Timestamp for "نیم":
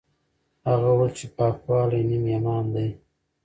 2.09-2.25